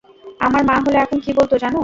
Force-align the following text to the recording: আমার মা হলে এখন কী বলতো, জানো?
আমার 0.39 0.61
মা 0.63 0.75
হলে 0.79 0.97
এখন 0.97 1.17
কী 1.19 1.31
বলতো, 1.33 1.55
জানো? 1.57 1.79